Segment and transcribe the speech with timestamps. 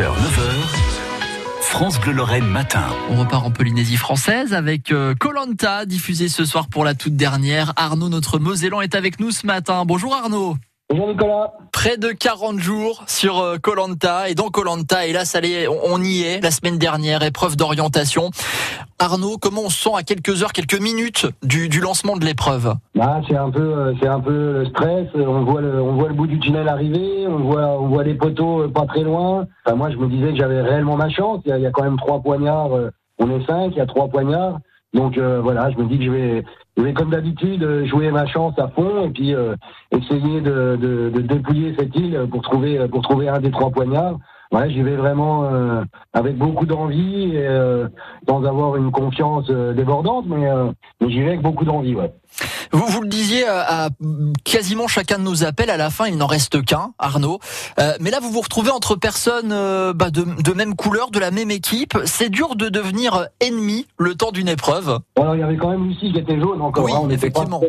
[0.00, 2.84] 6h, 9h, France Bleu Lorraine matin.
[3.10, 7.74] On repart en Polynésie française avec Colanta, diffusé ce soir pour la toute dernière.
[7.76, 9.84] Arnaud, notre Mosellan, est avec nous ce matin.
[9.84, 10.56] Bonjour Arnaud.
[10.88, 11.52] Bonjour Nicolas.
[11.82, 15.38] Près de 40 jours sur Colanta et dans Colanta, et là, ça
[15.86, 18.28] on y est la semaine dernière, épreuve d'orientation.
[18.98, 22.74] Arnaud, comment on se sent à quelques heures, quelques minutes du, lancement de l'épreuve?
[22.94, 25.08] Bah, C'est un peu, c'est un peu le stress.
[25.14, 28.12] On voit le, on voit le bout du tunnel arriver, on voit, on voit les
[28.12, 29.46] poteaux pas très loin.
[29.74, 31.40] Moi, je me disais que j'avais réellement ma chance.
[31.46, 32.72] Il y, a, quand même trois poignards.
[33.18, 34.58] On est cinq, il y a trois poignards.
[34.92, 36.44] Donc euh, voilà, je me dis que je vais,
[36.80, 39.54] je vais comme d'habitude jouer ma chance à fond et puis euh,
[39.90, 44.16] essayer de, de, de, dépouiller cette île pour trouver pour trouver un des trois poignards.
[44.50, 45.84] Ouais, j'y vais vraiment euh,
[46.14, 47.86] avec beaucoup d'envie et euh,
[48.26, 50.48] sans avoir une confiance euh, débordante, mais,
[51.00, 51.94] mais j'y vais avec beaucoup d'envie.
[51.94, 52.10] Ouais.
[52.72, 53.88] Vous, vous le disiez à,
[54.44, 57.38] quasiment chacun de nos appels, à la fin il n'en reste qu'un, Arnaud.
[58.00, 61.50] mais là vous vous retrouvez entre personnes bah, de, de, même couleur, de la même
[61.50, 61.98] équipe.
[62.04, 64.98] C'est dur de devenir ennemi le temps d'une épreuve.
[65.16, 66.84] Alors il y avait quand même Lucie qui était jaune encore.
[66.84, 67.60] Oui, hein, on effectivement.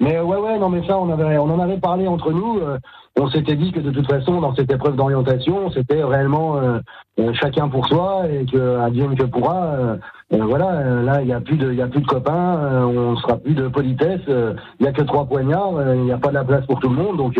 [0.00, 2.58] Mais ouais, ouais, non, mais ça, on avait, on en avait parlé entre nous.
[2.58, 2.78] Euh,
[3.18, 6.80] on s'était dit que de toute façon, dans cette épreuve d'orientation, c'était réellement euh,
[7.20, 9.96] euh, chacun pour soi et que advienne que pourra.
[10.30, 12.86] voilà, là, il n'y a plus de, il a plus de copains.
[12.86, 14.13] on sera plus de politesse.
[14.26, 15.72] Il n'y a que trois poignards.
[15.94, 17.16] Il n'y a pas de la place pour tout le monde.
[17.16, 17.38] Donc,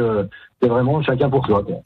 [0.62, 1.62] c'est vraiment chacun pour soi.
[1.62, 1.76] Quoi.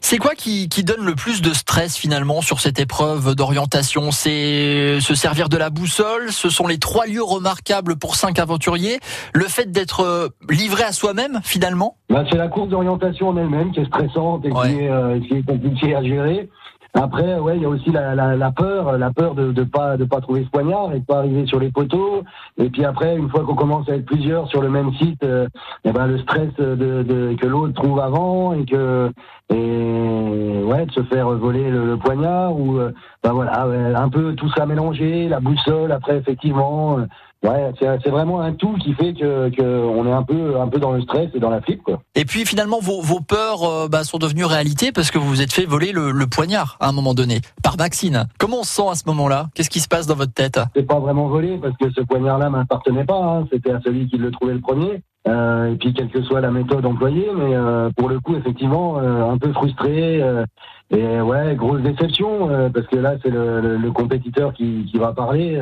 [0.00, 4.10] C'est quoi qui, qui, donne le plus de stress finalement sur cette épreuve d'orientation?
[4.10, 8.98] C'est se servir de la boussole, ce sont les trois lieux remarquables pour cinq aventuriers,
[9.34, 11.96] le fait d'être livré à soi-même finalement?
[12.08, 15.34] Bah, C'est la course d'orientation en elle-même qui est stressante et qui, est, euh, qui
[15.34, 16.48] est compliquée à gérer.
[16.94, 19.96] Après, ouais, il y a aussi la, la, la, peur, la peur de de pas
[19.96, 22.24] de pas trouver ce poignard et de pas arriver sur les poteaux.
[22.58, 25.46] Et puis après, une fois qu'on commence à être plusieurs sur le même site, euh,
[25.84, 29.10] eh ben le stress de, de que l'autre trouve avant et que
[29.50, 34.50] et ouais de se faire voler le, poignard ou euh, ben voilà, un peu tout
[34.56, 35.92] ça mélangé, la boussole.
[35.92, 36.98] Après, effectivement.
[37.42, 40.78] Ouais, c'est vraiment un tout qui fait que, que, on est un peu un peu
[40.78, 42.02] dans le stress et dans la flip quoi.
[42.14, 45.40] Et puis finalement vos, vos peurs euh, bah, sont devenues réalité parce que vous vous
[45.40, 48.26] êtes fait voler le, le, poignard à un moment donné par Maxine.
[48.38, 49.48] Comment on se sent à ce moment-là?
[49.54, 50.60] Qu'est-ce qui se passe dans votre tête?
[50.76, 53.22] C'est pas vraiment volé parce que ce poignard-là m'appartenait pas.
[53.22, 53.46] Hein.
[53.50, 55.02] C'était à celui qui le trouvait le premier.
[55.28, 58.98] Euh, et puis quelle que soit la méthode employée, mais euh, pour le coup effectivement
[58.98, 60.46] euh, un peu frustré euh,
[60.90, 65.12] et ouais grosse déception parce que là c'est le, le, le, compétiteur qui, qui va
[65.12, 65.60] parler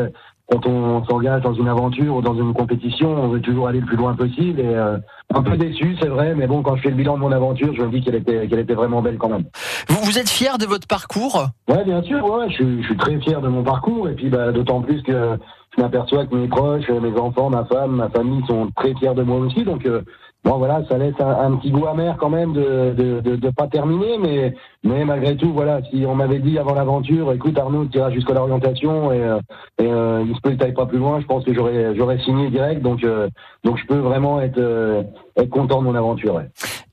[0.51, 3.87] quand on s'engage dans une aventure ou dans une compétition, on veut toujours aller le
[3.87, 4.61] plus loin possible.
[4.61, 4.97] Et euh,
[5.35, 7.75] un peu déçu, c'est vrai, mais bon, quand je fais le bilan de mon aventure,
[7.75, 9.45] je me dis qu'elle était, qu'elle était vraiment belle quand même.
[9.89, 11.49] Vous, vous êtes fier de votre parcours?
[11.69, 12.25] Ouais, bien sûr.
[12.25, 14.09] Ouais, je, suis, je suis très fier de mon parcours.
[14.09, 15.39] Et puis, bah, d'autant plus que
[15.77, 19.23] je m'aperçois que mes proches, mes enfants, ma femme, ma famille sont très fiers de
[19.23, 19.65] moi aussi.
[19.65, 20.01] Donc, euh,
[20.49, 23.67] Bon voilà, ça laisse un, petit goût amer quand même de de, de, de pas
[23.67, 24.55] terminer, mais
[25.05, 29.13] malgré tout voilà, si on m'avait dit avant l'aventure, écoute Arnaud, tu iras jusqu'à l'orientation
[29.13, 29.39] et, euh,
[29.83, 33.05] euh, il se peut que pas plus loin, je pense que j'aurais signé direct, donc
[33.05, 33.29] euh,
[33.63, 35.05] donc je peux vraiment être
[35.51, 36.41] content de mon aventure.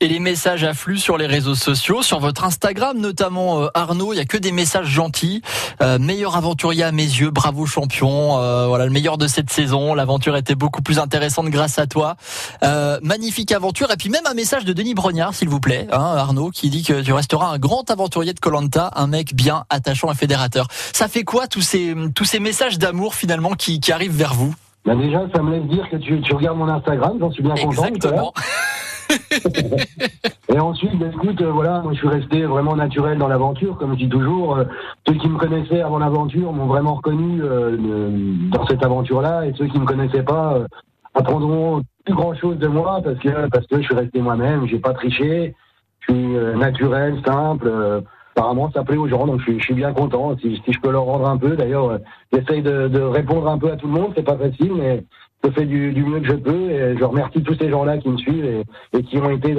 [0.00, 4.20] Et les messages affluent sur les réseaux sociaux, sur votre Instagram notamment Arnaud, il y
[4.20, 5.40] a que des messages gentils.
[5.98, 8.36] meilleur aventurier à mes yeux, bravo champion,
[8.68, 9.94] voilà le meilleur de cette saison.
[9.94, 12.16] L'aventure était beaucoup plus intéressante grâce à toi.
[13.02, 13.90] magnifique aventure.
[13.90, 16.82] Et puis même un message de Denis Brognard, s'il vous plaît, hein, Arnaud, qui dit
[16.82, 20.68] que tu resteras un grand aventurier de Colanta, un mec bien attachant et fédérateur.
[20.70, 24.54] Ça fait quoi tous ces, tous ces messages d'amour finalement qui, qui arrivent vers vous?
[24.84, 27.54] Bah déjà, ça me laisse dire que tu, tu regardes mon Instagram, j'en suis bien
[27.54, 27.86] content.
[27.86, 28.32] Exactement.
[30.48, 33.92] et ensuite, bah, écoute, euh, voilà, moi je suis resté vraiment naturel dans l'aventure, comme
[33.92, 34.56] je dis toujours.
[34.56, 34.64] Euh,
[35.06, 37.76] ceux qui me connaissaient avant l'aventure m'ont vraiment reconnu euh,
[38.50, 40.58] dans cette aventure-là, et ceux qui me connaissaient pas
[41.14, 44.78] apprendront plus grand chose de moi parce que parce que je suis resté moi-même, j'ai
[44.78, 45.54] pas triché,
[46.00, 47.68] je suis euh, naturel, simple.
[47.68, 48.00] Euh,
[48.34, 50.36] apparemment, ça plaît aux gens, donc je suis, je suis bien content.
[50.38, 51.98] Si, si, je peux leur rendre un peu, d'ailleurs, euh,
[52.32, 54.12] j'essaye de, de, répondre un peu à tout le monde.
[54.14, 55.04] C'est pas facile, mais
[55.42, 58.08] je fais du, du, mieux que je peux et je remercie tous ces gens-là qui
[58.08, 58.62] me suivent et,
[58.92, 59.54] et qui ont été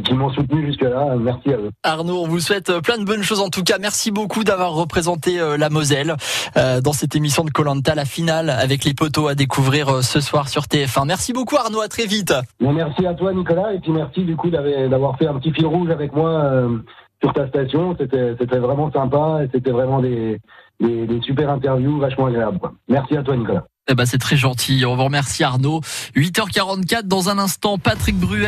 [0.00, 1.16] qui m'ont soutenu jusque-là.
[1.18, 1.70] Merci à eux.
[1.82, 3.76] Arnaud, on vous souhaite euh, plein de bonnes choses en tout cas.
[3.78, 6.16] Merci beaucoup d'avoir représenté euh, la Moselle
[6.56, 10.48] euh, dans cette émission de Colanta, la finale avec les poteaux à découvrir ce soir
[10.48, 11.06] sur TF1.
[11.06, 12.32] Merci beaucoup Arnaud, à très vite.
[12.60, 15.90] merci à toi Nicolas et puis merci du coup d'avoir fait un petit fil rouge
[15.90, 16.68] avec moi
[17.22, 17.96] sur ta station.
[17.98, 20.40] C'était vraiment sympa et c'était vraiment des,
[20.80, 22.60] des, des, super interviews vachement agréables.
[22.88, 23.64] Merci à toi Nicolas.
[23.88, 24.84] Eh ben, c'est très gentil.
[24.86, 25.80] On vous remercie Arnaud.
[26.14, 28.46] 8h44 dans un instant, Patrick Bruet.